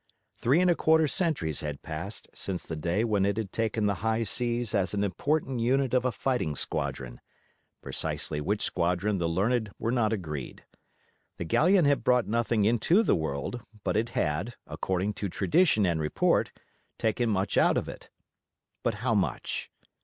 Three 0.33 0.59
and 0.61 0.71
a 0.71 0.73
quarter 0.73 1.07
centuries 1.07 1.59
had 1.59 1.83
passed 1.83 2.27
since 2.33 2.63
the 2.65 2.75
day 2.75 3.03
when 3.03 3.23
it 3.23 3.37
had 3.37 3.51
taken 3.51 3.85
the 3.85 3.93
high 4.01 4.23
seas 4.23 4.73
as 4.73 4.95
an 4.95 5.03
important 5.03 5.59
unit 5.59 5.93
of 5.93 6.05
a 6.05 6.11
fighting 6.11 6.55
squadron—precisely 6.55 8.41
which 8.41 8.63
squadron 8.63 9.19
the 9.19 9.29
learned 9.29 9.69
were 9.77 9.91
not 9.91 10.11
agreed. 10.11 10.65
The 11.37 11.43
galleon 11.45 11.85
had 11.85 12.03
brought 12.03 12.25
nothing 12.25 12.65
into 12.65 13.03
the 13.03 13.13
world, 13.15 13.61
but 13.83 13.95
it 13.95 14.09
had, 14.17 14.55
according 14.65 15.13
to 15.21 15.29
tradition 15.29 15.85
and 15.85 16.01
report, 16.01 16.51
taken 16.97 17.29
much 17.29 17.55
out 17.55 17.77
of 17.77 17.87
it. 17.87 18.09
But 18.81 18.95
how 19.05 19.13
much? 19.13 19.69